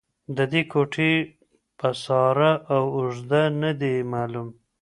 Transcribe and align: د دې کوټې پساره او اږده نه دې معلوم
د 0.35 0.37
دې 0.51 0.61
کوټې 0.71 1.13
پساره 1.79 2.51
او 2.73 2.83
اږده 3.05 3.43
نه 3.61 3.71
دې 3.81 3.95
معلوم 4.11 4.49